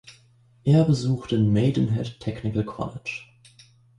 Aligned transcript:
Er 0.63 0.83
besuchte 0.83 1.37
"Maidenhead 1.37 2.19
Technical 2.19 2.63
College". 2.65 3.21